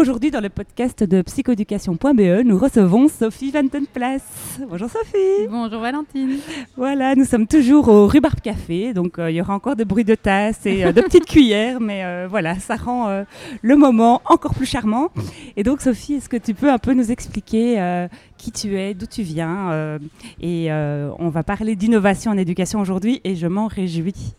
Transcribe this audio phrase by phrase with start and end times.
[0.00, 4.58] Aujourd'hui, dans le podcast de psychoéducation.be, nous recevons Sophie Vantenplace.
[4.66, 5.46] Bonjour Sophie.
[5.50, 6.38] Bonjour Valentine.
[6.74, 10.06] Voilà, nous sommes toujours au Rhubarbe Café, donc euh, il y aura encore des bruits
[10.06, 13.24] de tasses et euh, de petites cuillères, mais euh, voilà, ça rend
[13.60, 15.10] le moment encore plus charmant.
[15.58, 18.06] Et donc Sophie, est-ce que tu peux un peu nous expliquer
[18.38, 19.98] qui tu es, d'où tu viens
[20.40, 24.34] Et on va parler d'innovation en éducation aujourd'hui et je m'en réjouis.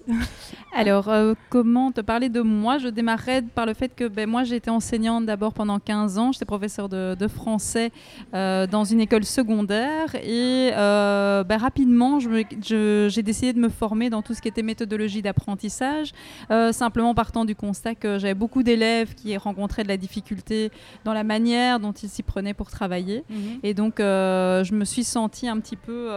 [0.74, 1.12] Alors,
[1.50, 2.78] comment te parler de moi?
[2.78, 6.32] Je démarrerai par le fait que ben, moi été enseignante d'abord pendant 15 ans.
[6.32, 7.92] J'étais professeur de, français
[8.34, 14.22] euh, dans une école secondaire et euh, bah, rapidement, j'ai décidé de me former dans
[14.22, 16.12] tout ce qui était méthodologie d'apprentissage,
[16.50, 20.72] euh, simplement partant du constat que j'avais beaucoup d'élèves qui rencontraient de la difficulté
[21.06, 23.24] dans la manière dont ils s'y prenaient pour travailler.
[23.30, 23.60] Mhm.
[23.64, 26.10] Et donc, je me suis sentie un petit peu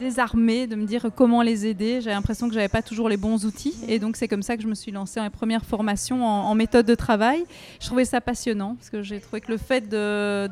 [0.00, 2.00] désarmée de me dire comment les aider.
[2.00, 3.74] J'avais l'impression que j'avais pas toujours les bons outils.
[3.86, 6.54] Et donc, c'est comme ça que je me suis lancée en mes premières formations en,
[6.56, 7.44] méthode de travail.
[7.80, 10.48] Je trouvais ça passionnant parce que j'ai trouvé que le fait de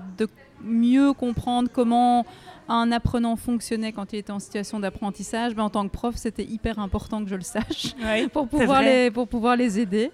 [0.63, 2.25] mieux comprendre comment
[2.69, 6.45] un apprenant fonctionnait quand il était en situation d'apprentissage, ben, en tant que prof, c'était
[6.45, 7.95] hyper important que je le sache
[8.33, 10.11] pour, pouvoir les, pour pouvoir les aider.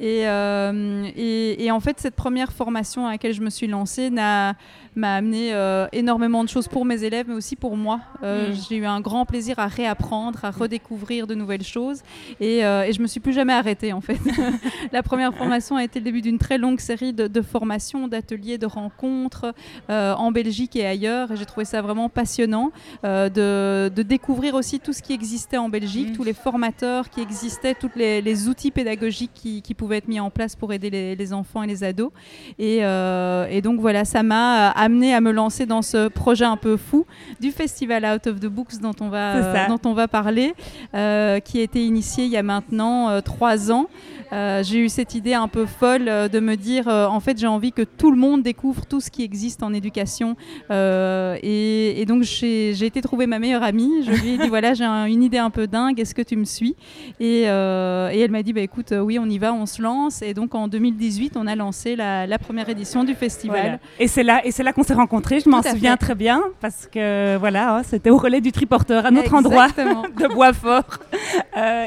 [0.00, 4.54] Euh, et, et, en fait, cette première formation à laquelle je me suis lancée m'a
[4.96, 8.00] amené euh, énormément de choses pour mes élèves, mais aussi pour moi.
[8.22, 8.54] Euh, mm.
[8.68, 12.02] J'ai eu un grand plaisir à réapprendre, à redécouvrir de nouvelles choses.
[12.40, 14.18] Et, et je me suis plus jamais arrêtée, en fait.
[14.92, 18.56] La première formation a été le début d'une très longue série de, de formations, d'ateliers,
[18.56, 19.52] de rencontres
[19.88, 21.32] en Belgique et ailleurs.
[21.32, 22.70] Et j'ai trouvé ça vraiment passionnant
[23.04, 26.12] euh, de, découvrir aussi tout ce qui existait en Belgique, mmh.
[26.12, 30.54] tous les formateurs qui existaient, tous les, outils pédagogiques qui, pouvaient être mis en place
[30.54, 32.12] pour aider les, enfants et les ados.
[32.60, 36.76] Euh, et, donc voilà, ça m'a amené à me lancer dans ce projet un peu
[36.76, 37.04] fou
[37.40, 40.54] du festival Out of the Books dont on va, dont on va parler,
[40.94, 43.88] euh, qui a été initié il y a maintenant trois ans.
[44.32, 47.38] Euh, j'ai eu cette idée un peu folle euh, de me dire, euh, en fait,
[47.38, 50.36] j'ai envie que tout le monde découvre tout ce qui existe en éducation.
[50.70, 54.04] Et, donc, j'ai été trouver ma meilleure amie.
[54.04, 56.44] Je lui ai dit, voilà, j'ai une idée un peu dingue, est-ce que tu me
[56.44, 56.76] suis?
[57.20, 60.22] Et, elle m'a dit, bah, écoute, oui, on y va, on se lance.
[60.22, 63.80] Et donc, en 2018, on a lancé la, première édition du festival.
[63.98, 65.40] Et c'est là, et c'est là qu'on s'est rencontrés.
[65.40, 69.10] Je m'en souviens très bien parce que voilà, hein, c'était au relais du triporteur, à
[69.10, 70.98] notre endroit de Boisfort.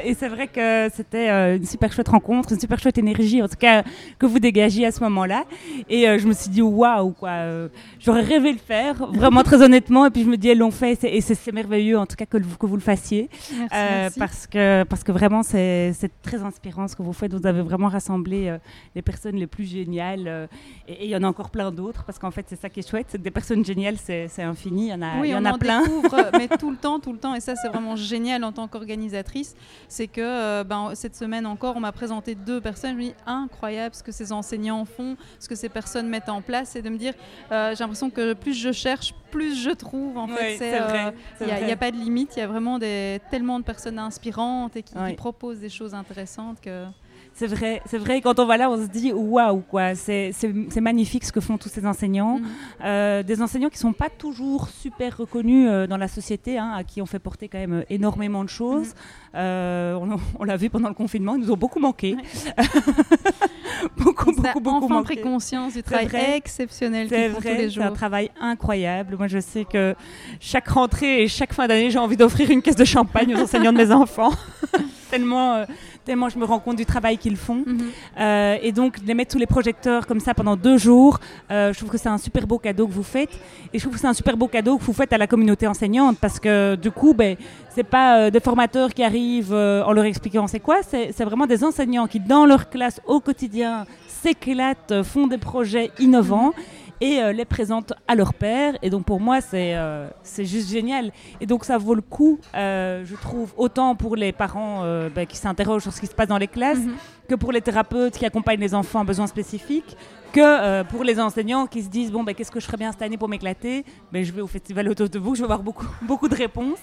[0.03, 3.57] et c'est vrai que c'était une super chouette rencontre une super chouette énergie, en tout
[3.59, 3.83] cas,
[4.19, 5.43] que vous dégagiez à ce moment-là.
[5.89, 7.67] Et euh, je me suis dit, waouh, quoi, euh,
[7.99, 9.90] j'aurais rêvé le faire, vraiment très honnêtement.
[10.05, 12.37] Et puis je me dis, elles l'ont fait, et c'est merveilleux, en tout cas, que,
[12.37, 13.29] que vous le fassiez.
[13.73, 17.33] Euh, parce, que, parce que vraiment, c'est très inspirant ce que vous faites.
[17.33, 18.57] Vous avez vraiment rassemblé
[18.95, 20.49] les personnes les plus géniales.
[20.87, 22.89] et il y en a encore plein d'autres, parce qu'en fait, c'est ça qui est
[22.89, 24.87] chouette, des personnes géniales, c'est infini.
[24.87, 25.83] Il y en a, oui, y en on a en plein.
[25.83, 27.35] Découvre, mais tout le temps, tout le temps.
[27.35, 29.55] Et ça, c'est vraiment génial en tant qu'organisatrice.
[29.87, 33.95] C'est que ben, cette semaine encore, on m'a présenté deux personnes, je me dis incroyable
[33.95, 36.97] ce que ces enseignants font, ce que ces personnes mettent en place, et de me
[36.97, 37.13] dire,
[37.51, 40.17] euh, j'ai l'impression que plus je cherche, plus je trouve.
[40.17, 42.35] En fait, il n'y euh, a, pas de limite.
[42.35, 45.93] Il y a vraiment des, tellement de personnes inspirantes et qui, qui proposent des choses
[45.93, 46.85] intéressantes que.
[47.33, 48.21] C'est vrai, c'est vrai.
[48.21, 49.95] Quand on va là, on se dit waouh, quoi.
[49.95, 50.33] C'est
[50.81, 52.39] magnifique ce que font tous ces enseignants.
[52.39, 52.47] Mhm.
[52.83, 56.83] Euh, des enseignants qui sont pas toujours super reconnus euh, dans la société, hein, à
[56.83, 58.93] qui on fait porter quand même énormément de choses.
[59.35, 59.97] Euh,
[60.39, 62.17] on, l'a vu pendant le confinement, ils nous ont beaucoup manqué.
[63.97, 67.83] beaucoup, beaucoup, beaucoup enfin pris conscience du travail exceptionnel qu'ils font tous les jours.
[67.83, 69.15] C'est un travail incroyable.
[69.17, 69.95] Moi, je sais que
[70.39, 73.73] chaque rentrée et chaque fin d'année, j'ai envie d'offrir une caisse de champagne aux enseignants
[73.73, 74.31] de mes enfants.
[75.11, 75.65] tellement,
[76.05, 77.63] tellement je me rends compte du travail qu'ils font.
[77.65, 77.81] Mhm.
[78.19, 81.19] Euh, et donc, de mettre tous les projecteurs comme ça pendant deux jours,
[81.51, 83.33] euh, je trouve que c'est un super beau cadeau que vous faites.
[83.73, 85.67] Et je trouve que c'est un super beau cadeau que vous faites à la communauté
[85.67, 87.35] enseignante parce que du coup, ben,
[87.75, 91.63] c'est pas euh, des formateurs qui arrivent en leur expliquant c'est quoi, c'est vraiment des
[91.63, 96.53] enseignants qui, dans leur classe au quotidien, s'éclatent, font des projets innovants.
[96.57, 98.77] Mhm et euh, les présentent à leur père.
[98.81, 101.11] Et donc pour moi, c'est euh, c'est juste génial.
[101.41, 104.83] Et donc ça vaut le coup, euh, je trouve, autant pour les parents
[105.13, 106.93] bah, qui s'interrogent sur ce qui se passe dans les classes, mhm.
[107.27, 109.97] que pour les thérapeutes qui accompagnent les enfants à besoins spécifiques,
[110.31, 113.01] que pour les enseignants qui se disent, bon, bah, qu'est-ce que je ferais bien cette
[113.01, 113.83] année pour m'éclater?
[114.11, 116.79] Ben, Je vais au festival autour de vous, je vais avoir beaucoup, beaucoup de réponses.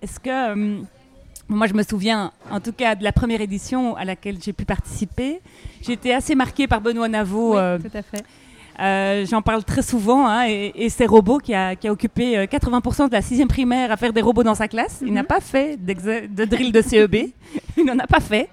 [0.00, 0.80] Est-ce que
[1.48, 4.64] Moi, je me souviens, en tout cas, de la première édition à laquelle j'ai pu
[4.64, 5.40] participer.
[5.82, 7.56] J'ai été assez marquée par Benoît Navot.
[7.56, 8.24] Oui, tout à fait.
[8.78, 12.46] Euh, j'en parle très souvent, hein, et, et c'est Robot qui a, qui a occupé
[12.46, 15.00] 80% de la sixième primaire à faire des robots dans sa classe.
[15.04, 17.16] Il n'a pas fait de drill de CEB,
[17.76, 18.48] il n'en a pas fait,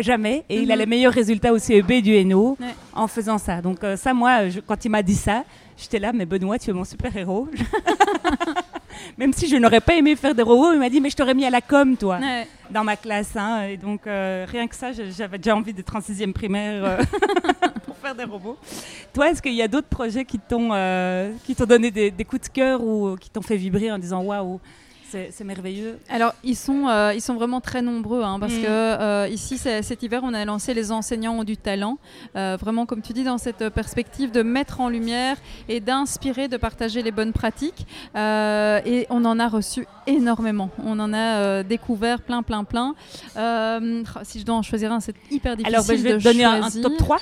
[0.00, 2.66] jamais, et il a les meilleurs résultats au CEB du NO Ouais.
[2.92, 3.60] en faisant ça.
[3.62, 5.44] Donc euh, ça, moi, je- quand il m'a dit ça,
[5.76, 7.48] j'étais là, mais Benoît, tu es mon super-héros.
[9.16, 11.34] Même si je n'aurais pas aimé faire des robots, il m'a dit, mais je t'aurais
[11.34, 12.46] mis à la com, toi Ouais.
[12.70, 13.36] dans ma classe.
[13.36, 16.98] hein, et donc, euh, rien que ça, j'avais déjà envie d'être en sixième primaire euh,
[17.86, 18.56] pour faire des robots.
[19.12, 22.24] Toi, est-ce qu'il y a d'autres projets qui t'ont euh, qui t'ont donné des, des
[22.24, 24.60] coups de cœur ou qui t'ont fait vibrer en disant waouh,
[25.10, 25.98] c'est merveilleux?
[26.10, 28.62] Alors, ils sont, euh, ils sont vraiment très nombreux, hein, parce Mm.
[28.62, 31.96] que euh, ici, cet hiver, on a lancé Les enseignants ont du talent.
[32.36, 35.36] Euh, vraiment, comme tu dis, dans cette perspective de mettre en lumière
[35.68, 37.86] et d'inspirer, de partager les bonnes pratiques.
[38.14, 40.70] Et on en a reçu énormément.
[40.84, 42.94] On en a découvert plein, plein, plein.
[44.24, 45.74] Si je dois en choisir un, c'est hyper difficile.
[45.74, 47.18] Alors, ben, je vais de te donner un, top 3.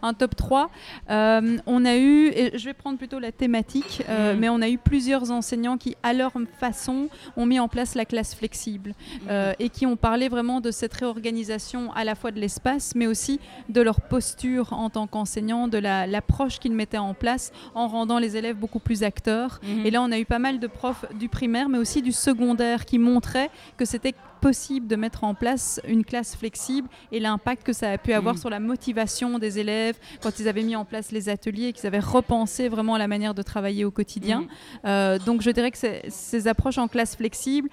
[0.00, 0.70] Un top 3.
[1.10, 4.38] Euh, on a eu, et je vais prendre plutôt la thématique, euh, Mm.
[4.38, 8.04] mais on a eu plusieurs enseignants qui, à leur façon, ont mis en place la
[8.04, 8.94] classe flexible
[9.28, 13.06] euh, et qui ont parlé vraiment de cette réorganisation à la fois de l'espace, mais
[13.06, 17.88] aussi de leur posture en tant qu'enseignant, de la- l'approche qu'ils mettaient en place en
[17.88, 19.60] rendant les élèves beaucoup plus acteurs.
[19.62, 19.86] Mhm.
[19.86, 22.84] Et là, on a eu pas mal de profs du primaire, mais aussi du secondaire,
[22.84, 27.72] qui montraient que c'était possible de mettre en place une classe flexible et l'impact que
[27.72, 28.40] ça a pu avoir Mhm.
[28.40, 31.98] sur la motivation des élèves quand ils avaient mis en place les ateliers, qu'ils avaient
[32.00, 34.40] repensé vraiment la manière de travailler au quotidien.
[34.40, 34.48] Mhm.
[34.86, 35.78] Euh, donc je dirais que
[36.08, 37.68] ces approches en classe flexible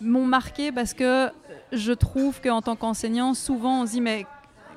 [0.00, 1.30] m'ont marqué parce que
[1.72, 4.26] je trouve qu'en tant qu'enseignant, souvent on se dit mais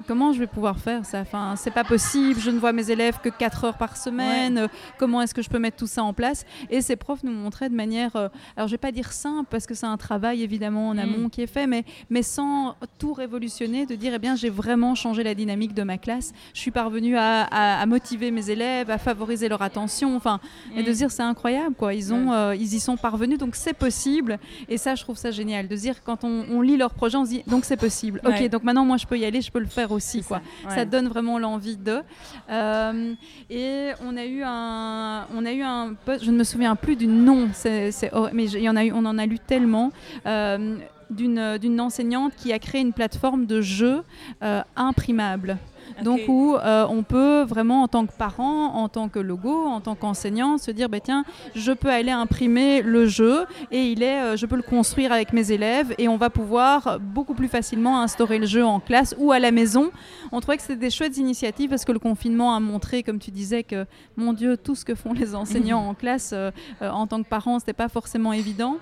[0.07, 1.19] comment je vais pouvoir faire ça?
[1.21, 4.67] Enfin, c'est pas possible, je ne vois mes élèves que 4 heures par semaine, euh,
[4.97, 6.45] comment est-ce que je peux mettre tout ça en place?
[6.69, 8.27] Et ces profs nous montraient de manière, euh,
[8.57, 10.99] alors je vais pas dire simple parce que c'est un travail évidemment en Mm.
[10.99, 14.95] amont qui est fait, mais, mais sans tout révolutionner, de dire eh bien j'ai vraiment
[14.95, 18.89] changé la dynamique de ma classe, je suis parvenue à, à- à motiver mes élèves,
[18.89, 20.39] à favoriser leur attention, enfin,
[20.75, 23.55] et de se dire c'est incroyable quoi, ils, ont, euh, ils y sont parvenus, donc
[23.55, 24.39] c'est possible,
[24.69, 27.25] et ça je trouve ça génial, de dire quand on, on lit leur projet, on
[27.25, 29.59] se dit donc c'est possible, ok, donc maintenant moi je peux y aller, je peux
[29.59, 30.41] le faire aussi quoi.
[30.63, 30.75] ça, ouais.
[30.75, 32.01] Ça donne vraiment l'envie de.
[32.49, 33.13] Euh,
[33.49, 36.95] et on a eu un, on a eu un post, je ne me souviens plus
[36.95, 39.39] du nom, c'est, c'est hor- mais il y en a eu, on en a lu
[39.39, 39.91] tellement.
[40.25, 40.77] euh,
[41.11, 44.01] d'une, d'une enseignante qui a créé une plateforme de jeux
[44.41, 45.57] euh, imprimable.
[46.03, 49.81] Donc où euh, on peut vraiment en tant que parent, en tant que logo, en
[49.81, 54.21] tant qu'enseignant, se dire bah, tiens, je peux aller imprimer le jeu et il est,
[54.21, 58.01] euh, je peux le construire avec mes élèves et on va pouvoir beaucoup plus facilement
[58.01, 59.91] instaurer le jeu en classe ou à la maison.
[60.31, 63.31] On trouvait que c'était des chouettes initiatives parce que le confinement a montré, comme tu
[63.31, 63.85] disais, que
[64.17, 67.59] mon Dieu, tout ce que font les enseignants en classe, euh, en tant que parent,
[67.59, 68.77] c'était pas forcément évident.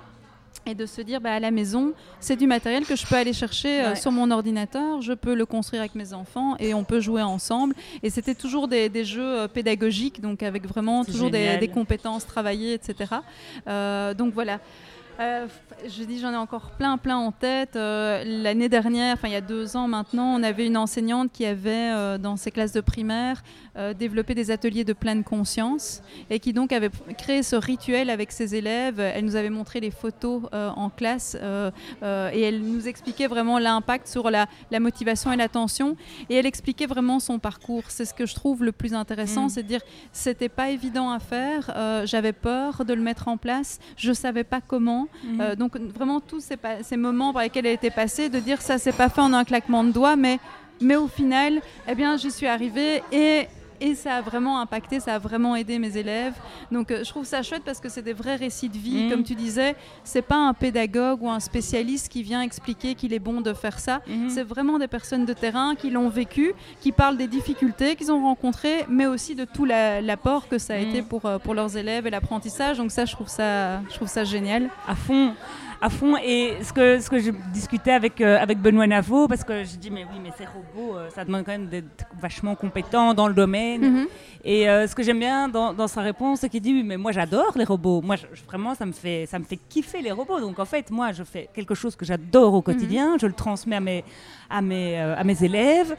[0.65, 3.33] Et de se dire, bah, à la maison, c'est du matériel que je peux aller
[3.33, 3.95] chercher euh, Ouais.
[3.98, 7.75] sur mon ordinateur, je peux le construire avec mes enfants et on peut jouer ensemble.
[8.01, 12.25] Et c'était toujours des, des jeux euh, pédagogiques, donc avec vraiment toujours des, des compétences
[12.25, 13.15] travaillées, etc.
[13.68, 14.60] Euh, donc voilà.
[15.19, 15.45] Euh,
[15.86, 17.75] je dis, j'en ai encore plein, plein en tête.
[17.75, 21.45] Euh, L'année dernière, enfin il y a deux ans maintenant, on avait une enseignante qui
[21.45, 23.44] avait, euh, dans ses classes de primaire,
[23.77, 28.31] euh, développé des ateliers de pleine conscience et qui donc avait créé ce rituel avec
[28.31, 29.00] ses élèves.
[29.00, 34.29] Elle nous avait montré les photos en classe et elle nous expliquait vraiment l'impact sur
[34.32, 35.96] la, la motivation et l'attention.
[36.29, 37.84] Et elle expliquait vraiment son parcours.
[37.89, 39.50] C'est ce que je trouve le plus intéressant, Mm.
[39.50, 41.72] c'est de dire c'était pas évident à faire.
[42.05, 43.79] J'avais peur de le mettre en place.
[43.98, 45.02] Je savais pas comment.
[45.24, 45.41] Mhm.
[45.41, 48.91] Euh, donc vraiment tous ces, moments par lesquels elle était passée, de dire ça s'est
[48.91, 50.39] pas fait en un claquement de doigts, mais,
[50.81, 53.48] mais au final, eh bien j'y suis arrivée et,
[53.82, 56.34] et ça a vraiment impacté, ça a vraiment aidé mes élèves.
[56.72, 59.10] Donc euh, je trouve ça chouette parce que c'est des vrais récits de vie, Mhm.
[59.12, 63.20] comme tu disais, c'est pas un pédagogue ou un spécialiste qui vient expliquer qu'il est
[63.20, 64.01] bon de faire ça.
[64.08, 64.30] Mhm.
[64.30, 68.22] C'est vraiment des personnes de terrain qui l'ont vécu, qui parlent des difficultés qu'ils ont
[68.24, 70.89] rencontrées, mais aussi de tout la- l'apport que ça a Mhm.
[70.89, 72.77] été pour, euh, pour leurs élèves et l'apprentissage.
[72.77, 74.70] Donc ça, je trouve ça, je trouve ça génial.
[74.88, 75.34] à fond
[75.84, 76.16] à fond.
[76.18, 79.75] Et ce que ce que je discutais avec euh, avec Benoît Navot parce que je
[79.75, 83.28] dis mais oui mais ces robots euh, ça demande quand même d'être vachement compétent dans
[83.28, 83.82] le domaine.
[83.82, 84.08] Mhm.
[84.46, 86.98] et euh, ce que j'aime bien dans, dans sa réponse c'est qu'il dit oui mais
[86.98, 88.02] moi j'adore les robots.
[88.02, 90.40] Moi je- vraiment ça me fait ça me fait kiffer les robots.
[90.40, 93.18] Donc en fait moi je fais quelque chose que j'adore au quotidien.
[93.20, 94.04] Je le transmets à mes
[94.50, 95.96] à mes à mes élèves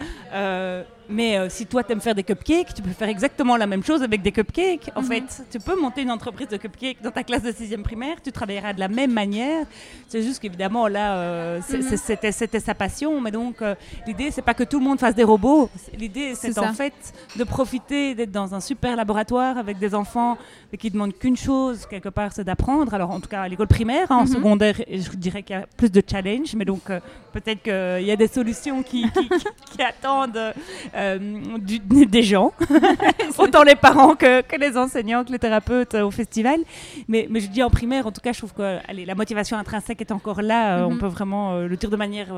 [1.09, 3.83] Mais euh, si toi, tu aimes faire des cupcakes, tu peux faire exactement la même
[3.85, 4.91] chose avec des cupcakes.
[4.95, 5.07] En Mhm.
[5.09, 8.33] fait, tu peux monter une entreprise de cupcakes dans ta classe de sixième primaire, tu
[8.33, 9.67] travailleras de la même manière.
[10.09, 11.97] C'est juste qu'évidemment, là, euh, Mhm.
[12.33, 13.21] c'était sa passion.
[13.21, 13.75] Mais donc, euh,
[14.07, 15.69] l'idée, c'est pas que tout le monde fasse des robots.
[15.99, 16.95] L'idée, c'est en fait
[17.37, 20.39] de profiter d'être dans un super laboratoire avec des enfants
[20.79, 22.95] qui demandent qu'une chose, quelque part, c'est d'apprendre.
[22.95, 24.27] Alors, en tout cas, à l'école primaire, hein, en Mhm.
[24.35, 26.55] secondaire, je dirais qu'il y a plus de challenges.
[26.57, 27.01] Mais donc, euh,
[27.33, 29.45] peut-être qu'il y a des solutions qui, qui- qui-
[29.77, 30.53] qui attendent
[30.95, 31.19] euh,
[31.59, 32.53] du- des gens,
[33.39, 36.61] autant les parents que, que les enseignants, que les thérapeutes euh, au festival.
[37.09, 39.57] Mais, mais je dis en primaire, en tout cas, je trouve que allez, la motivation
[39.59, 40.79] intrinsèque est encore là.
[40.79, 40.99] euh, On Mhm.
[40.99, 42.29] peut vraiment le dire de manière...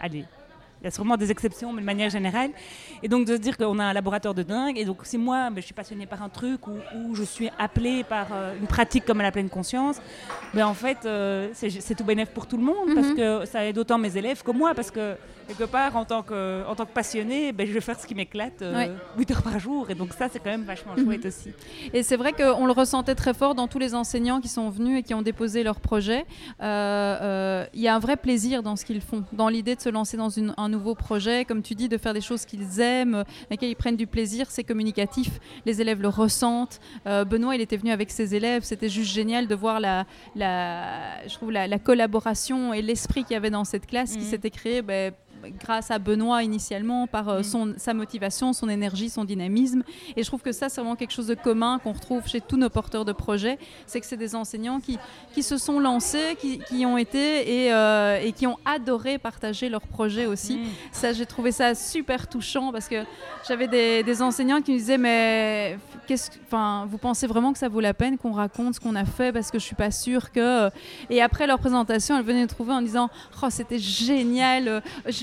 [0.00, 0.24] allez,
[0.82, 2.48] il y a sûrement des exceptions, mais de manière générale.
[3.02, 4.78] Et donc de se dire qu'on a un laboratoire de dingue.
[4.78, 7.50] Et donc si moi, ben, je suis passionnée par un truc ou, ou je suis
[7.58, 10.00] appelée par euh, une pratique comme la pleine conscience,
[10.54, 13.16] ben, en fait, euh, c'est c'est tout bénéf pour tout le monde parce Mhm.
[13.16, 14.72] que ça aide autant mes élèves que moi.
[14.74, 15.16] Parce que
[15.56, 18.14] quelque part, en tant que, en tant que passionnée, ben, je vais faire ce qui
[18.14, 18.90] m'éclate euh, Ouais.
[19.18, 19.90] 8 heures par jour.
[19.90, 21.04] Et donc ça, c'est quand même vachement Mhm.
[21.04, 21.50] chouette aussi.
[21.92, 25.00] Et c'est vrai qu'on le ressentait très fort dans tous les enseignants qui sont venus
[25.00, 26.24] et qui ont déposé leur projet.
[26.60, 29.80] Euh, euh, Il y a un vrai plaisir dans ce qu'ils font, dans l'idée de
[29.80, 32.80] se lancer dans une- un nouveau projet, comme tu dis, de faire des choses qu'ils
[32.80, 34.46] aiment, dans lesquelles ils prennent du plaisir.
[34.50, 36.80] C'est communicatif, les élèves le ressentent.
[37.06, 40.04] Euh, Benoît, il était venu avec ses élèves, c'était juste génial de voir la,
[40.36, 44.18] la, je trouve la, la collaboration et l'esprit qu'il y avait dans cette classe qui
[44.24, 44.24] Mhm.
[44.24, 44.82] s'était créé.
[44.82, 45.12] ben,
[45.58, 47.42] grâce à Benoît initialement, par euh, Mhm.
[47.44, 49.82] son, sa motivation, son énergie, son dynamisme.
[50.16, 52.56] Et je trouve que ça, c'est vraiment quelque chose de commun qu'on retrouve chez tous
[52.56, 53.58] nos porteurs de projets.
[53.86, 54.98] C'est que c'est des enseignants qui,
[55.32, 59.68] qui se sont lancés, qui, qui ont été et, euh, et qui ont adoré partager
[59.68, 60.56] leurs projets aussi.
[60.58, 60.64] Mm.
[60.92, 63.04] Ça, j'ai trouvé ça super touchant parce que
[63.48, 67.58] j'avais des, des enseignants qui me disaient mais qu'est-ce, que- enfin, vous pensez vraiment que
[67.58, 69.90] ça vaut la peine qu'on raconte ce qu'on a fait parce que je suis pas
[69.90, 70.68] sûre que.
[71.08, 73.08] Et après leur présentation, elles venaient nous trouver en disant
[73.42, 74.80] oh c'était génial, euh,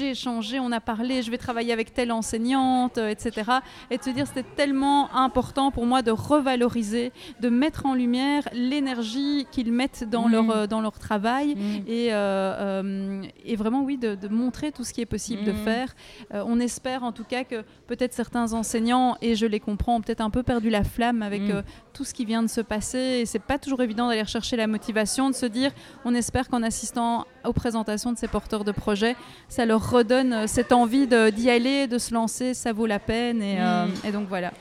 [0.07, 3.51] j'ai échangé, on a parlé, je vais travailler avec telle enseignante, euh, etc.
[3.91, 7.11] Et de se dire c'était tellement important pour moi de revaloriser,
[7.41, 10.31] de mettre en lumière l'énergie qu'ils mettent dans Mhm.
[10.31, 11.59] leur euh, dans leur travail Mm.
[11.87, 15.57] et, euh, et vraiment oui de, de montrer tout ce qui est possible de Mhm.
[15.63, 15.95] faire.
[16.33, 20.01] Euh, on espère en tout cas que peut-être certains enseignants et je les comprends ont
[20.01, 21.61] peut-être un peu perdu la flamme avec euh,
[21.93, 24.67] tout ce qui vient de se passer et c'est pas toujours évident d'aller chercher la
[24.67, 25.71] motivation de se dire
[26.05, 29.15] on espère qu'en assistant aux présentations de ces porteurs de projets.
[29.49, 33.41] Ça leur redonne euh, cette envie d'y aller de se lancer ça vaut la peine
[33.41, 34.51] et, euh, et donc voilà.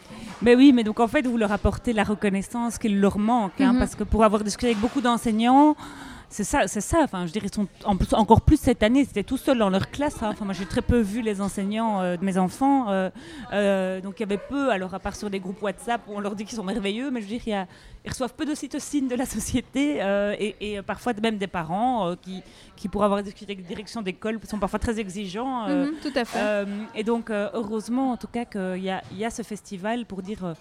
[0.43, 3.73] Mais oui, mais donc en fait, vous leur apportez la reconnaissance qu'il leur manque, hein,
[3.73, 3.79] Mhm.
[3.79, 5.75] parce que pour avoir discuté avec beaucoup d'enseignants,
[6.29, 6.99] c'est ça, c'est ça.
[7.03, 9.71] Enfin, je dirais, ils sont en plus, encore plus cette année, c'était tout seuls dans
[9.71, 10.23] leur classe.
[10.23, 10.31] hein.
[10.33, 13.11] Enfin, moi, j'ai très peu vu les enseignants euh, de mes enfants, euh,
[13.53, 14.71] euh, donc il y avait peu.
[14.71, 17.21] Alors, à part sur des groupes WhatsApp où on leur dit qu'ils sont merveilleux, mais
[17.21, 17.67] je veux dire, il y a-
[18.05, 19.97] ils reçoivent peu d'ocytocine de la société
[20.39, 22.43] et, et parfois même des parents qui,
[22.77, 25.67] qui, pour avoir discuté avec la direction d'école, sont parfois très exigeants.
[25.69, 29.25] Mhm, tout à fait et donc, heureusement, en tout cas, qu'il y a, il y
[29.25, 30.55] a ce festival pour dire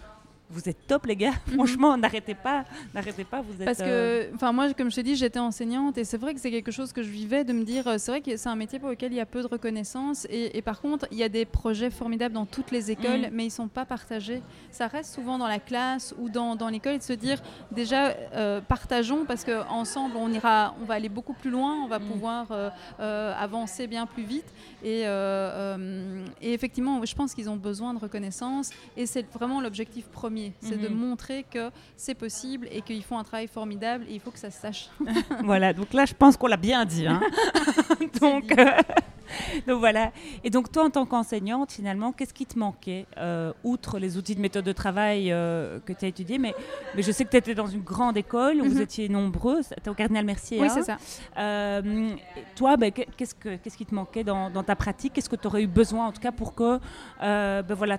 [0.49, 1.33] vous êtes top, les gars.
[1.53, 3.41] Franchement, n'arrêtez pas, n'arrêtez pas.
[3.41, 3.59] Vous êtes.
[3.61, 3.65] Mhm.
[3.65, 6.39] Parce euh, que, enfin, moi, comme je te dis, j'étais enseignante et c'est vrai que
[6.39, 8.55] c'est quelque chose que je vivais de me dire, euh, c'est vrai que c'est un
[8.55, 11.23] métier pour lequel il y a peu de reconnaissance et, et par contre, il y
[11.23, 13.29] a des projets formidables dans toutes les écoles, Mm.
[13.31, 14.41] mais ils sont pas partagés.
[14.71, 18.09] Ça reste souvent dans la classe ou dans, dans l'école et de se dire, déjà,
[18.35, 21.99] euh, partageons parce que ensemble, on ira, on va aller beaucoup plus loin, on va
[21.99, 22.03] Mm.
[22.07, 24.45] pouvoir euh, euh, avancer bien plus vite
[24.83, 29.61] et, euh, euh, et effectivement, je pense qu'ils ont besoin de reconnaissance et c'est vraiment
[29.61, 30.95] l'objectif premier, c'est de Mhm.
[30.95, 34.51] montrer que c'est possible et qu'ils font un travail formidable et il faut que ça
[34.51, 34.89] se sache.
[35.43, 37.07] voilà, donc là, je pense qu'on l'a bien dit.
[37.07, 37.21] hein.
[38.21, 38.65] donc, euh,
[39.67, 40.11] donc voilà.
[40.43, 44.35] Et donc, toi, en tant qu'enseignante, finalement, qu'est-ce qui te manquait, euh, outre les outils
[44.35, 46.53] de méthode de travail euh, que tu as étudiés mais,
[46.95, 48.81] mais je sais que tu étais dans une grande école où vous Mhm.
[48.81, 49.61] étiez nombreux.
[49.83, 50.59] Tu au Cardinal Mercier.
[50.59, 50.97] Oui, hein c'est ça.
[51.37, 52.09] Euh,
[52.55, 55.13] toi, ben, que- qu'est-ce, que, qu'est-ce qui te manquait dans, dans ta pratique?
[55.13, 56.79] Qu'est-ce que tu aurais eu besoin, en tout cas, pour que
[57.21, 57.97] ben, voilà,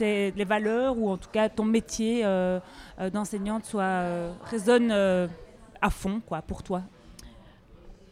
[0.00, 2.58] tes- les valeurs ou en tout cas ton métier euh,
[3.00, 4.90] euh, d'enseignante soit, euh, résonne
[5.82, 6.82] à fond quoi, pour toi?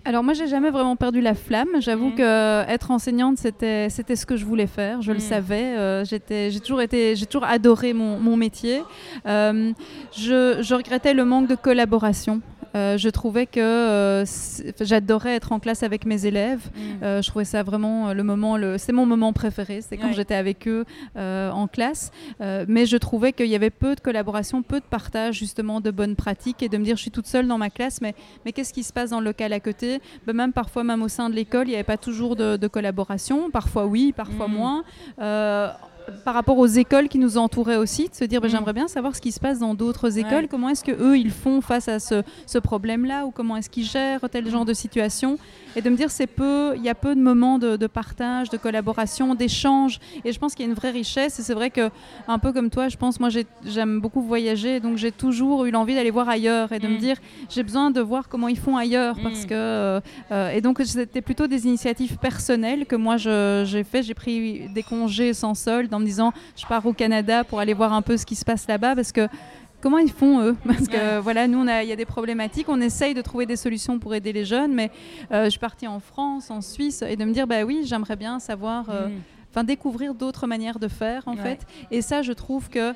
[0.04, 1.68] Alors moi, j'ai jamais vraiment perdu la flamme.
[1.80, 2.14] J'avoue Mhm.
[2.14, 5.02] que être enseignante, c'était c'était ce que je voulais faire.
[5.02, 5.30] Je le Mhm.
[5.32, 5.64] savais.
[5.76, 8.82] Euh, j'étais, j'ai toujours été, j'ai toujours adoré mon, mon métier.
[9.26, 9.72] Euh,
[10.12, 12.40] je, je regrettais le manque de collaboration.
[12.74, 14.24] Euh, je trouvais que euh,
[14.80, 16.68] j'adorais être en classe avec mes élèves.
[17.02, 20.12] Euh, je trouvais ça vraiment le moment, le, c'est mon moment préféré, c'est quand Ouais.
[20.14, 20.84] j'étais avec eux
[21.16, 22.10] en classe.
[22.40, 26.16] Mais je trouvais qu'il y avait peu de collaboration, peu de partage justement de bonnes
[26.16, 28.72] pratiques et de me dire je suis toute seule dans ma classe, mais, mais qu'est-ce
[28.72, 30.00] qui se passe dans le local à côté?
[30.26, 32.66] Ben, Même parfois, même au sein de l'école, il n'y avait pas toujours de, de
[32.68, 33.50] collaboration.
[33.50, 34.54] Parfois oui, parfois Mhm.
[34.54, 34.84] moins.
[36.24, 39.14] Par rapport aux écoles qui nous entouraient aussi, de se dire bah, j'aimerais bien savoir
[39.16, 40.48] ce qui se passe dans d'autres écoles, Ouais.
[40.48, 43.84] comment est-ce que eux ils font face à ce, ce problème-là ou comment est-ce qu'ils
[43.84, 45.38] gèrent tel genre de situation?
[45.76, 48.48] Et de me dire c'est peu, il y a peu de moments de, de partage,
[48.50, 51.70] de collaboration, d'échange et je pense qu'il y a une vraie richesse et c'est vrai
[51.70, 51.90] que
[52.26, 55.70] un peu comme toi, je pense moi j'ai- j'aime beaucoup voyager donc j'ai toujours eu
[55.70, 56.98] l'envie d'aller voir ailleurs et de me Mm.
[56.98, 57.16] dire
[57.48, 59.46] j'ai besoin de voir comment ils font ailleurs parce Mm.
[59.46, 60.00] que euh,
[60.32, 64.02] euh, et donc c'était plutôt des initiatives personnelles que moi j'ai fait.
[64.02, 67.74] J'ai pris des congés sans solde en me disant je pars au Canada pour aller
[67.74, 69.28] voir un peu ce qui se passe là-bas parce que
[69.80, 70.56] comment ils font eux?
[70.66, 73.98] Parce que voilà, nous il y a des problématiques, on essaye de trouver des solutions
[73.98, 74.90] pour aider les jeunes, mais
[75.32, 78.16] euh, je suis partie en France, en Suisse et de me dire bah oui j'aimerais
[78.16, 79.12] bien savoir, euh, Mm.
[79.50, 81.42] enfin découvrir d'autres manières de faire en Ouais.
[81.42, 81.60] fait.
[81.90, 82.92] Et ça je trouve que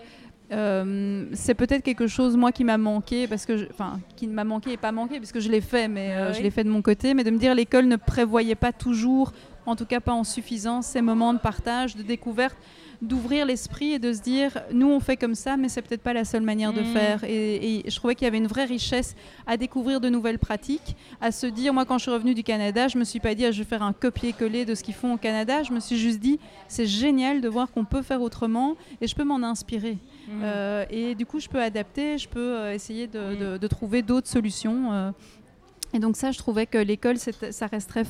[0.53, 4.45] euh, c'est peut-être quelque chose moi qui m'a manqué parce que enfin qui ne m'a
[4.45, 6.35] manqué et pas manqué puisque je l'ai fait mais euh, oui.
[6.37, 9.33] je l'ai fait de mon côté mais de me dire l'école ne prévoyait pas toujours
[9.65, 12.57] en tout cas pas en suffisance ces moments de partage de découverte
[13.03, 16.13] d'ouvrir l'esprit et de se dire nous on fait comme ça mais c'est peut-être pas
[16.13, 16.87] la seule manière de Mhm.
[16.87, 19.17] faire et, et je trouvais qu'il y avait une vraie richesse
[19.47, 22.87] à découvrir de nouvelles pratiques à se dire moi quand je suis revenue du Canada
[22.87, 25.15] je me suis pas dit ah, je vais faire un copier-coller de ce qu'ils font
[25.15, 28.77] au Canada je me suis juste dit c'est génial de voir qu'on peut faire autrement
[29.01, 30.41] et je peux m'en inspirer Mm.
[30.45, 33.39] euh, et du coup, je peux adapter, je peux euh, essayer de, Mm.
[33.39, 34.93] de- de trouver d'autres solutions.
[34.93, 35.11] euh.
[35.93, 38.05] et donc ça, je trouvais que l'école, ça resterait,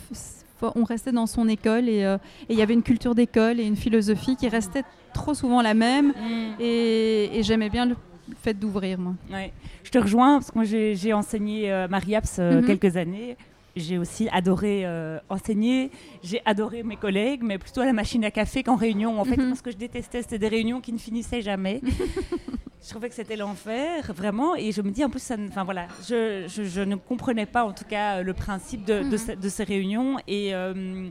[0.76, 2.16] on restait dans son école et euh,
[2.48, 5.74] et il y avait une culture d'école et une philosophie qui restait trop souvent la
[5.74, 6.08] même.
[6.08, 6.60] Mm.
[6.60, 7.96] Et, et j'aimais bien le
[8.40, 9.14] fait d'ouvrir, moi.
[9.32, 9.52] Ouais.
[9.82, 12.66] Je te rejoins parce que moi j'ai enseigné euh, Marie-Apps euh, Mhm.
[12.66, 13.36] quelques années.
[13.74, 15.90] J'ai aussi adoré euh, enseigner.
[16.22, 19.18] J'ai adoré mes collègues, mais plutôt à la machine à café qu'en réunion.
[19.20, 21.80] En fait, moi, ce que je détestais, c'était des réunions qui ne finissaient jamais.
[22.82, 24.54] je trouvais que c'était l'enfer, vraiment.
[24.56, 27.64] Et je me dis, en plus, ça, enfin voilà, je, je- je ne comprenais pas,
[27.64, 29.40] en tout cas, le principe de, de Mhm.
[29.40, 30.18] de ces réunions.
[30.28, 31.08] Et, euh,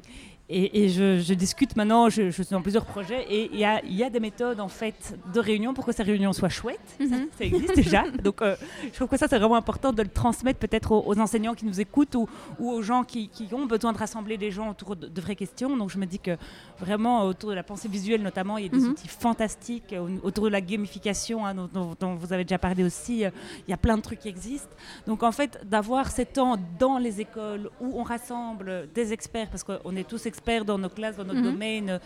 [0.52, 3.66] et, et je, je discute maintenant, je, je suis dans plusieurs projets, et il y
[3.66, 6.50] a, il y a des méthodes, en fait, de réunion pour que ces réunions soient
[6.50, 6.80] chouettes.
[7.00, 7.28] Ça, Mhm.
[7.38, 8.04] ça existe déjà.
[8.24, 8.56] Donc, euh,
[8.92, 11.66] je trouve que ça, c'est vraiment important de le transmettre peut-être aux, aux enseignants qui
[11.66, 12.28] nous écoutent ou,
[12.60, 15.36] ou aux gens qui, qui ont besoin de rassembler des gens autour de, de vraies
[15.36, 15.76] questions.
[15.78, 16.36] Donc, je me dis que
[16.80, 18.90] vraiment, autour de la pensée visuelle notamment, il y a des Mhm.
[18.92, 19.94] outils fantastiques.
[19.94, 23.30] euh, Autour de la gamification, hein, dont, dont- dont vous avez déjà parlé aussi, euh,
[23.68, 24.76] il y a plein de trucs qui existent.
[25.08, 29.64] Donc, en fait, d'avoir ces temps dans les écoles où on rassemble des experts, parce
[29.64, 31.52] qu'on est tous experts dans nos classes, dans notre Mhm.
[31.52, 32.00] domaine, euh,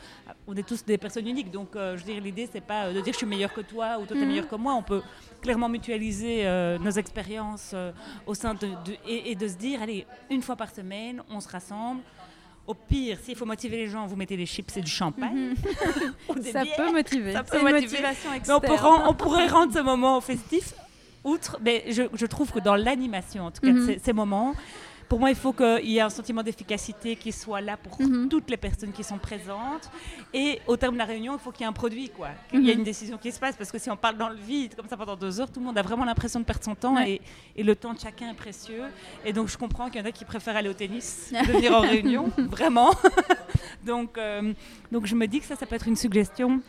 [0.48, 1.50] on est tous des personnes uniques.
[1.52, 3.62] Donc, euh, je veux dire, l'idée, c'est pas euh, de dire je suis meilleur que
[3.62, 4.28] toi ou toi, tu es Mhm.
[4.28, 4.74] meilleur que moi.
[4.74, 5.02] On peut
[5.42, 6.44] clairement mutualiser
[6.82, 7.76] nos expériences
[8.26, 11.40] au sein de, de- et, et de se dire, allez, une fois par semaine, on
[11.40, 12.02] se rassemble.
[12.68, 15.54] Au pire, s'il faut motiver les gens, vous mettez des chips et du champagne.
[16.36, 16.76] des Ça bières.
[16.78, 17.32] peut motiver.
[17.34, 17.82] Ça peut motiver.
[18.02, 18.30] motivation
[19.08, 20.74] on, pourrait rendre ce moment festif.
[21.24, 23.86] Outre, mais je, je trouve que dans l'animation, en tout cas, de Mhm.
[23.86, 24.54] ces, ces moments,
[25.08, 28.28] pour moi, il faut qu'il y ait un sentiment d'efficacité qui soit là pour Mhm.
[28.30, 29.90] toutes les personnes qui sont présentes.
[30.34, 32.30] Et au terme de la réunion, il faut qu'il y ait un produit, quoi.
[32.50, 32.80] Qu'il y ait Mhm.
[32.80, 33.56] une décision qui se passe.
[33.56, 35.66] Parce que si on parle dans le vide, comme ça pendant deux heures, tout le
[35.68, 36.96] monde a vraiment l'impression de perdre son temps.
[36.96, 37.12] Ouais.
[37.12, 37.22] Et,
[37.58, 38.84] et le temps de chacun est précieux.
[39.24, 41.52] Et donc, je comprends qu'il y en a qui préfèrent aller au tennis que de
[41.54, 42.32] venir en réunion.
[42.38, 42.92] Vraiment.
[43.86, 44.54] donc, euh,
[44.92, 46.62] donc, je me dis que ça, ça peut être une suggestion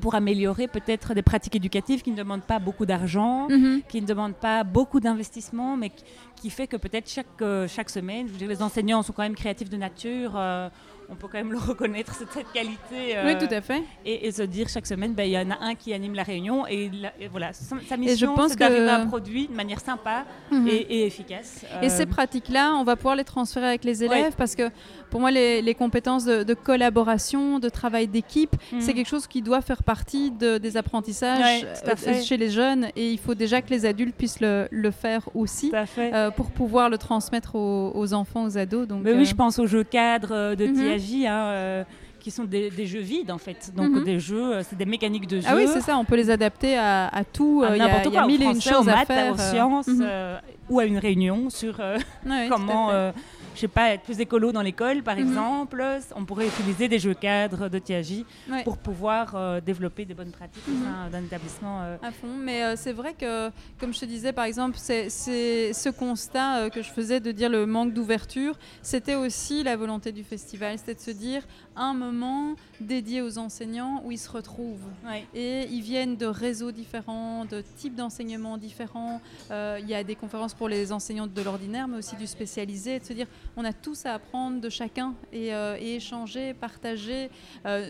[0.00, 3.82] pour améliorer peut-être des pratiques éducatives qui ne demandent pas beaucoup d'argent, Mhm.
[3.88, 6.04] qui ne demandent pas beaucoup d'investissement, mais qui,
[6.36, 9.22] qui fait que peut-être chaque, euh, chaque semaine, je veux dire, les enseignants sont quand
[9.22, 10.68] même créatifs de nature, euh,
[11.08, 13.16] on peut quand même le reconnaître, cette, cette qualité.
[13.16, 13.82] euh, Oui, tout à fait.
[14.04, 16.22] et, et se dire chaque semaine, ben, il y en a un qui anime la
[16.22, 19.80] réunion et, la- et voilà, sa, sa mission, c'est d'arriver à un produit de manière
[19.80, 20.68] sympa Mhm.
[20.68, 21.64] et, et efficace.
[21.82, 24.70] Et Euh, ces pratiques-là, on va pouvoir les transférer avec les élèves parce que
[25.10, 26.54] pour moi, les, les compétences de, de
[26.90, 28.80] collaboration, de travail d'équipe, Mhm.
[28.80, 31.64] c'est quelque chose qui doit faire partie de- des apprentissages Ouais,
[32.08, 35.28] euh, chez les jeunes et il faut déjà que les adultes puissent le, le faire
[35.34, 38.86] aussi euh, pour pouvoir le transmettre aux, aux enfants, aux ados.
[38.86, 40.95] Donc, Mais oui, je pense aux jeux cadres de Mhm.
[41.26, 41.84] Hein, euh,
[42.20, 43.70] qui sont des, des jeux vides en fait.
[43.76, 44.04] Donc Mhm.
[44.04, 45.46] des jeux, euh, c'est des mécaniques de jeu.
[45.48, 47.62] Ah oui, c'est ça, on peut les adapter à, à tout.
[47.64, 48.88] à euh, Il y a, n'importe il y a quoi, au mille et une choses
[48.88, 49.32] à faire.
[49.32, 50.00] aux sciences, Mhm.
[50.02, 53.12] euh, ou à une réunion sur euh, Ouais, comment, euh,
[53.56, 55.22] je sais pas, être plus écolo dans l'école, par Mhm.
[55.22, 55.84] exemple.
[56.14, 58.62] On pourrait utiliser des jeux cadres de Ouais.
[58.64, 60.82] pour pouvoir euh, développer des bonnes pratiques Mhm.
[60.84, 61.80] sein d'un établissement.
[61.82, 61.96] euh.
[62.02, 65.88] À fond, mais euh, c'est vrai que, comme je te disais, par exemple, c'est ce
[65.90, 70.24] constat euh, que je faisais de dire le manque d'ouverture, c'était aussi la volonté du
[70.24, 71.42] festival, c'était de se dire
[71.76, 74.90] un moment dédié aux enseignants où ils se retrouvent.
[75.34, 79.20] Et ils viennent de réseaux différents, de types d'enseignements différents.
[79.50, 83.00] Il y a des conférences pour les enseignants de l'ordinaire, mais aussi du spécialisé, et
[83.00, 85.50] de se dire on a tous à apprendre de chacun et,
[85.96, 87.30] échanger, partager.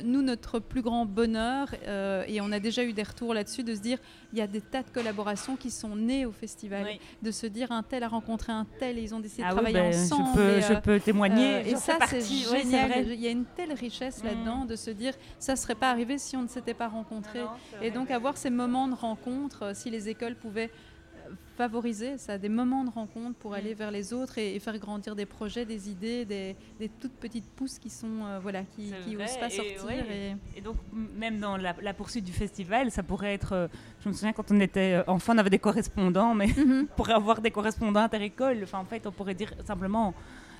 [0.04, 1.74] nous, notre plus grand bonheur,
[2.28, 3.98] et on a déjà eu des retours là-dessus, de se dire
[4.32, 6.86] il y a des tas de collaborations qui sont nées au festival,
[7.22, 9.52] de se dire un tel a rencontré un tel et ils ont décidé de ah
[9.52, 10.60] travailler ben, ensemble.
[10.60, 11.68] Je peux, témoigner.
[11.68, 13.08] et ça, c'est génial.
[13.08, 14.26] il y a une telle richesse mm.
[14.26, 17.44] là-dedans de se dire ça ne serait pas arrivé si on ne s'était pas rencontrés.
[17.80, 20.70] et donc avoir ces moments de rencontre, si les écoles pouvaient
[21.56, 25.26] favoriser ça, des moments de rencontre pour aller vers les autres et, faire grandir des
[25.26, 26.56] projets, des idées, des,
[27.00, 29.86] toutes petites pousses qui sont euh, voilà qui, qui osent pas sortir.
[30.56, 30.60] Et...
[30.60, 33.52] donc même dans la, poursuite du festival, ça pourrait être.
[33.52, 33.68] Euh,
[34.00, 37.10] je me souviens quand on était euh, enfant, on avait des correspondants, mais mm pour
[37.10, 40.14] avoir des correspondants inter-écoles, enfin en fait, on pourrait dire simplement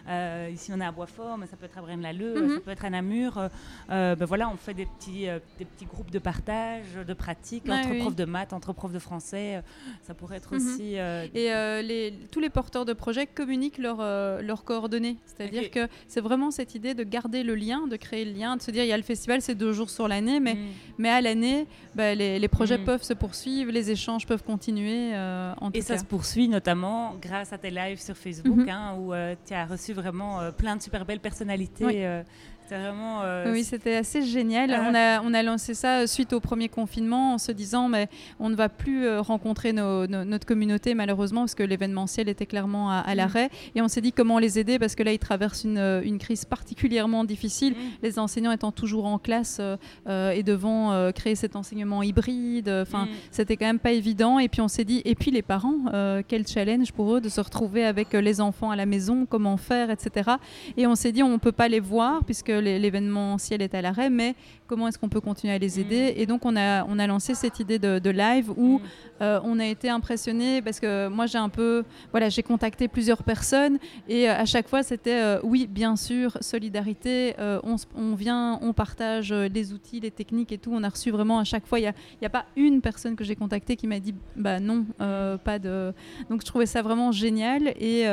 [0.08, 2.54] euh, ici, on est à Boisfort, mais ça peut être à Braine-l'Alleud, mhm.
[2.54, 3.48] ça peut être à Namur.
[3.90, 7.68] Euh, ben voilà, on fait des petits, euh, des petits groupes de partage, de pratique
[7.68, 9.62] entre profs de maths, entre profs de français.
[10.02, 10.66] ça pourrait être mhm.
[10.66, 10.94] aussi.
[10.94, 11.50] Et
[11.82, 15.16] les, tous les porteurs de projets communiquent leurs coordonnées.
[15.26, 18.62] C'est-à-dire que c'est vraiment cette idée de garder le lien, de créer le lien, de
[18.62, 20.66] se dire il y a le festival, c'est deux jours sur l'année, mais, mhm.
[20.98, 25.16] mais à l'année, ben, les, projets peuvent se poursuivre, les échanges peuvent continuer.
[25.16, 29.12] en et ça se poursuit notamment grâce à tes lives sur Facebook, hein, où
[29.46, 32.22] tu as reçu vraiment euh, plein de super belles personnalités.
[32.72, 33.22] Euh, vraiment.
[33.22, 34.70] Euh, oui, c'était assez génial.
[34.70, 38.08] On, a, on a lancé ça suite au premier confinement en se disant mais
[38.40, 43.16] on ne va plus rencontrer notre communauté malheureusement parce que l'événementiel était clairement à, mm.
[43.16, 43.50] l'arrêt.
[43.74, 46.44] Et on s'est dit comment les aider parce que là ils traversent une, une crise
[46.44, 47.74] particulièrement difficile.
[47.74, 47.76] Mm.
[48.02, 49.60] Les enseignants étant toujours en classe
[50.08, 52.68] et devant créer cet enseignement hybride.
[52.68, 53.08] Enfin, mm.
[53.30, 54.38] c'était quand même pas évident.
[54.38, 57.40] Et puis on s'est dit et puis les parents, quel challenge pour eux de se
[57.40, 60.30] retrouver avec les enfants à la maison, comment faire etc.
[60.76, 64.10] Et on s'est dit, on ne peut pas les voir puisque l'événementiel est à l'arrêt,
[64.10, 64.34] mais
[64.66, 66.12] comment est-ce qu'on peut continuer à les aider?
[66.12, 66.20] Mm.
[66.20, 68.82] Et donc, on a, on a lancé cette idée de, live où mm.
[69.22, 73.22] euh, on a été impressionné parce que moi, j'ai un peu, voilà, j'ai contacté plusieurs
[73.22, 78.58] personnes et euh, à chaque fois, c'était euh, oui, bien sûr, solidarité, on, on, vient,
[78.62, 80.70] on partage les outils, les techniques et tout.
[80.72, 83.24] On a reçu vraiment à chaque fois, il n'y a, a pas une personne que
[83.24, 85.92] j'ai contactée qui m'a dit, bah non, pas de.
[86.30, 88.04] Donc, je trouvais ça vraiment génial et,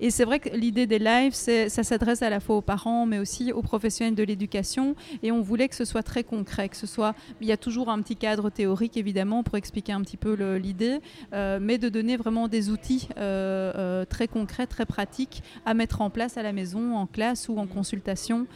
[0.00, 3.18] et c'est vrai que l'idée des lives, ça s'adresse à la fois aux parents, mais
[3.18, 6.86] aussi aux professionnels de l'éducation et on voulait que ce soit très concret, que ce
[6.86, 10.34] soit, il y a toujours un petit cadre théorique évidemment pour expliquer un petit peu
[10.56, 10.98] l'idée,
[11.32, 16.00] euh, mais de donner vraiment des outils euh, euh, très concrets, très pratiques à mettre
[16.00, 18.46] en place à la maison, en classe ou en consultation.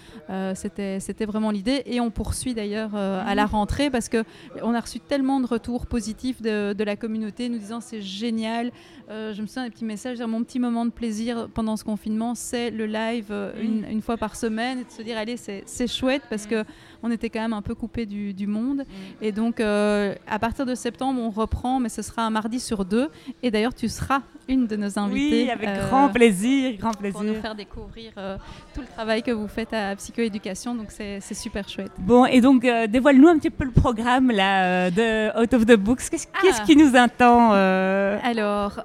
[0.55, 4.25] C'était vraiment l'idée et on poursuit d'ailleurs à la rentrée parce que
[4.63, 8.73] on a reçu tellement de retours positifs de, de la communauté nous disant c'est génial.
[9.09, 12.71] je me souviens des petits messages, mon petit moment de plaisir pendant ce confinement, c'est
[12.71, 16.47] le live une, une, fois par semaine et de se dire allez c'est chouette parce
[16.47, 16.65] que
[17.03, 18.85] on était quand même un peu coupé du, monde.
[19.21, 22.85] Et donc, euh, à partir de septembre, on reprend, mais ce sera un mardi sur
[22.85, 23.09] deux.
[23.43, 25.45] Et d'ailleurs, tu seras une de nos invitées.
[25.45, 27.21] Oui, avec euh, grand plaisir, grand plaisir.
[27.21, 28.37] Pour nous faire découvrir euh,
[28.75, 30.75] tout le travail que vous faites à Psychoéducation.
[30.75, 31.93] Donc, c'est super chouette.
[31.99, 36.11] Bon, et donc, dévoile-nous un petit peu le programme là, de Out of the Books.
[36.11, 36.65] Qu'est-ce ah.
[36.65, 38.81] qui nous attend Alors,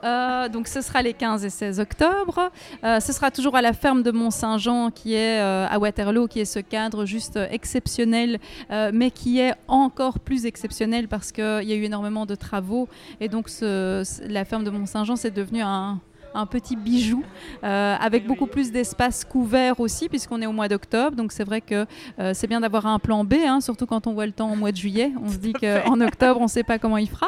[0.52, 2.52] donc, ce sera les 15 et 16 octobre.
[2.84, 6.60] ce sera toujours à la ferme de Mont-Saint-Jean, qui est à Waterloo, qui est ce
[6.60, 8.40] cadre juste exceptionnel
[8.72, 12.88] euh, mais qui est encore plus exceptionnel parce qu'il y a eu énormément de travaux.
[13.20, 16.00] Et donc, la ferme de Mont-Saint-Jean, c'est devenu un,
[16.36, 17.24] un petit bijou
[17.64, 21.16] euh, avec beaucoup plus d'espace couvert aussi puisqu'on est au mois d'octobre.
[21.16, 21.86] Donc c'est vrai que
[22.20, 24.56] euh, c'est bien d'avoir un plan B, hein, surtout quand on voit le temps au
[24.56, 25.12] mois de juillet.
[25.24, 27.28] On se dit qu'en octobre, on ne sait pas comment il fera.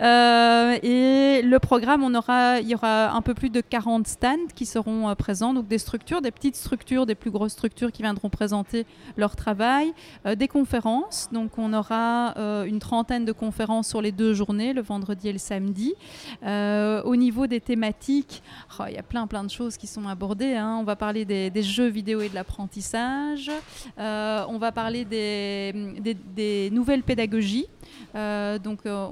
[0.00, 4.36] Euh, et le programme, on aura, il y aura un peu plus de 40 stands
[4.54, 8.30] qui seront présents, donc des structures, des petites structures, des plus grosses structures qui viendront
[8.30, 8.86] présenter
[9.16, 9.92] leur travail,
[10.36, 11.28] des conférences.
[11.32, 12.34] Donc on aura
[12.66, 15.94] une trentaine de conférences sur les deux journées, le vendredi et le samedi.
[16.42, 18.39] au niveau des thématiques,
[18.78, 20.54] Oh, il y a plein plein de choses qui sont abordées.
[20.54, 20.76] Hein.
[20.80, 23.50] On va parler des, jeux vidéo et de l'apprentissage.
[23.98, 27.68] Euh, on va parler des, nouvelles pédagogies.
[28.14, 29.08] Euh, donc euh,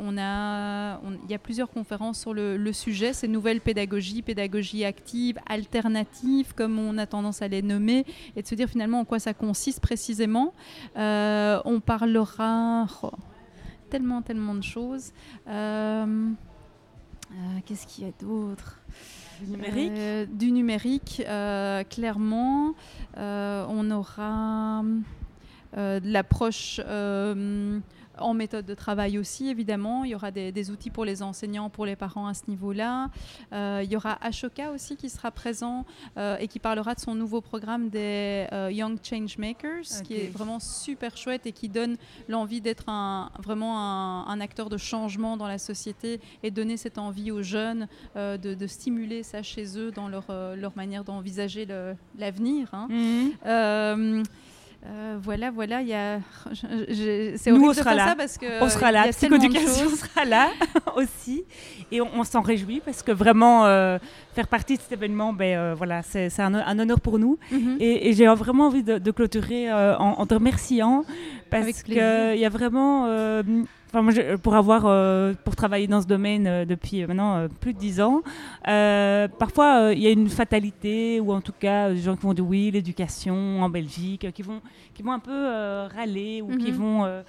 [1.24, 6.78] il y a plusieurs conférences sur le, sujet, ces nouvelles pédagogies, pédagogie active, alternative, comme
[6.78, 8.04] on a tendance à les nommer,
[8.36, 10.52] et de se dire finalement en quoi ça consiste précisément.
[10.96, 13.12] on parlera oh,
[13.90, 15.12] tellement, tellement de choses.
[17.66, 18.80] Qu'est-ce qu'il y a d'autre?
[19.40, 22.74] Du numérique euh, Du numérique, euh, clairement.
[23.16, 24.82] Euh, on aura
[25.76, 26.80] de l'approche
[28.20, 30.04] en méthode de travail aussi, évidemment.
[30.04, 33.10] Il y aura des, outils pour les enseignants, pour les parents à ce niveau-là.
[33.52, 35.84] Euh, il y aura Ashoka aussi qui sera présent
[36.16, 40.60] euh, et qui parlera de son nouveau programme des euh, Young Changemakers, qui est vraiment
[40.60, 41.96] super chouette et qui donne
[42.28, 47.30] l'envie d'être un, vraiment un, acteur de changement dans la société et donner cette envie
[47.30, 50.26] aux jeunes de, stimuler ça chez eux dans leur,
[50.56, 51.66] leur manière d'envisager
[52.18, 52.68] l'avenir.
[52.72, 52.88] Hein.
[52.90, 54.24] Mhm.
[54.86, 56.20] Euh, voilà, voilà, il y a.
[57.36, 58.14] C'est horrible on sera là.
[58.16, 59.08] parce que on sera là.
[59.08, 60.50] Psychoéducation sera là
[60.96, 61.44] aussi,
[61.90, 63.98] et on, s'en réjouit parce que vraiment euh,
[64.34, 67.38] faire partie de cet événement, ben euh, voilà, c'est un, un, honneur pour nous.
[67.50, 67.76] Mhm.
[67.80, 71.04] Et, j'ai vraiment envie de, clôturer en, te remerciant
[71.50, 73.06] parce qu'il y a vraiment
[73.90, 77.72] Enfin, moi, pour avoir, euh, pour travailler dans ce domaine euh, depuis euh, maintenant plus
[77.72, 78.20] de dix ans,
[78.62, 82.46] parfois il y a une fatalité ou en tout cas des gens qui vont dire
[82.46, 84.60] oui, l'éducation en Belgique, qui vont,
[84.92, 85.46] qui vont un peu
[85.96, 86.78] râler ou qui mhm.
[86.78, 87.22] vont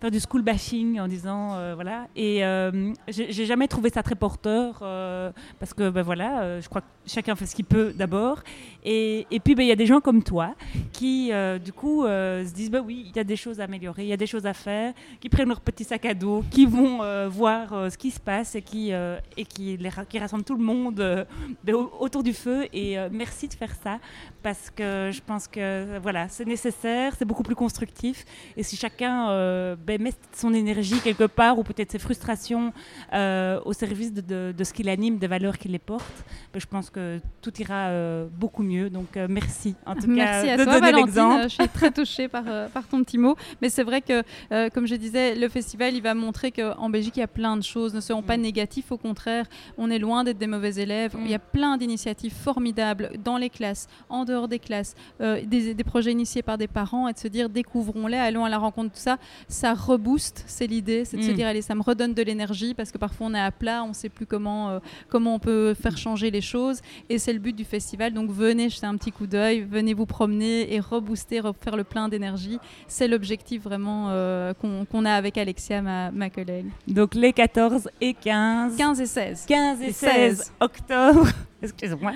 [0.00, 2.06] faire du school bashing en disant euh, voilà.
[2.16, 6.82] Et euh, j'ai jamais trouvé ça très porteur euh, parce que ben voilà, je crois
[6.82, 8.42] que chacun fait ce qu'il peut d'abord.
[8.84, 10.54] Et, et, puis ben, il y a des gens comme toi
[10.92, 11.30] qui
[11.64, 14.12] du coup se disent bah oui, il y a des choses à améliorer, il y
[14.12, 17.90] a des choses à faire, qui prennent leur petit sac à dos, qui vont voir
[17.90, 21.26] ce qui se passe et qui et qui, les, qui rassemblent tout le monde
[21.64, 22.66] ben, autour du feu.
[22.72, 23.98] Et merci de faire ça
[24.46, 28.24] parce que je pense que voilà, c'est nécessaire, c'est beaucoup plus constructif.
[28.56, 29.26] Et si chacun
[29.74, 32.72] ben, met son énergie quelque part ou peut-être ses frustrations
[33.12, 36.90] euh, au service de, ce qui l'anime, des valeurs qui les portent, ben, je pense
[36.90, 38.88] que tout ira euh, beaucoup mieux.
[38.88, 41.42] Donc euh, merci en tout merci cas à de toi, donner l'exemple.
[41.44, 43.34] Je suis très touchée par, par ton petit mot.
[43.60, 44.22] Mais c'est vrai que,
[44.70, 47.64] comme je disais, le festival, il va montrer qu'en Belgique, il y a plein de
[47.64, 47.94] choses.
[47.94, 48.42] Ne soyons pas mm.
[48.42, 51.16] négatifs, au contraire, on est loin d'être des mauvais élèves.
[51.16, 51.24] Mm.
[51.24, 55.84] Il y a plein d'initiatives formidables dans les classes, en dehors des classes, des, des,
[55.84, 58.94] projets initiés par des parents et de se dire découvrons-les, allons à la rencontre de
[58.94, 59.18] tout ça.
[59.48, 61.34] Ça rebooste, c'est l'idée, c'est de se mm.
[61.34, 63.88] dire allez, ça me redonne de l'énergie parce que parfois on est à plat, on
[63.88, 67.38] ne sait plus comment, euh, comment on peut faire changer les choses et c'est le
[67.38, 68.12] but du festival.
[68.12, 72.08] Donc venez jeter un petit coup d'œil, venez vous promener et rebooster, refaire le plein
[72.08, 72.58] d'énergie.
[72.88, 76.66] C'est l'objectif vraiment euh, qu'on a avec Alexia, ma, ma, collègue.
[76.86, 78.76] Donc les 14 et 15.
[78.76, 79.46] 15 et 16.
[79.46, 81.28] 15 et, 16 octobre
[81.62, 82.12] excusez-moi,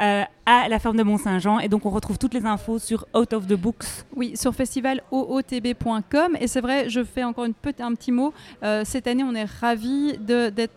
[0.00, 1.58] euh, à la ferme de Mont-Saint-Jean.
[1.58, 3.84] Et donc, on retrouve toutes les infos sur Out of the Books.
[4.14, 6.36] Oui, sur festivalootb.com.
[6.40, 8.32] Et c'est vrai, je fais encore un petit mot.
[8.62, 10.18] Euh, cette année, on est ravis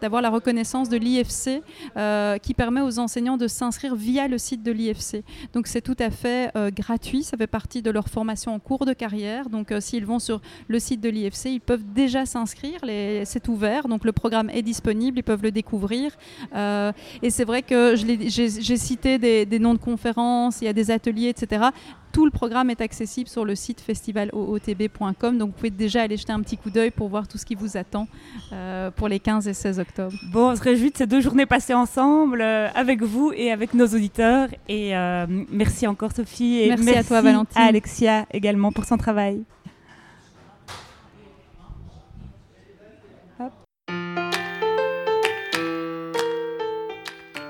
[0.02, 1.62] d'avoir la reconnaissance de l'IFC
[1.98, 5.24] euh, qui permet aux enseignants de s'inscrire via le site de l'IFC.
[5.54, 7.24] Donc, c'est tout à fait gratuit.
[7.24, 9.50] Ça fait partie de leur formation en cours de carrière.
[9.50, 12.80] Donc, s'ils vont sur le site de l'IFC, ils peuvent déjà s'inscrire.
[13.26, 13.88] C'est ouvert.
[13.88, 15.20] Donc, le programme est disponible.
[15.20, 16.18] Ils peuvent le découvrir.
[16.56, 21.30] et c'est vrai que j'ai cité des, noms de conférences, il y a des ateliers,
[21.30, 21.66] etc.
[22.12, 26.34] Tout le programme est accessible sur le site festivalootb.com, donc vous pouvez déjà aller jeter
[26.34, 28.08] un petit coup d'œil pour voir tout ce qui vous attend
[28.52, 30.16] euh, pour les 15 et 16 octobre.
[30.32, 33.74] Bon, on se réjouit de ces deux journées passées ensemble euh, avec vous et avec
[33.76, 34.50] nos auditeurs.
[34.68, 37.62] Et euh, merci encore Sophie et merci, à toi Valentine.
[37.62, 39.44] À Alexia également pour son travail.